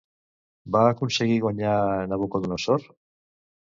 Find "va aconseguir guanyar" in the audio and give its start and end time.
0.75-1.75